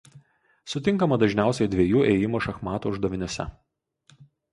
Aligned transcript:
Sutinkama 0.71 1.19
dažniausiai 1.23 1.69
dviejų 1.73 2.01
ėjimų 2.13 2.41
šachmatų 2.45 2.95
uždaviniuose. 2.95 3.47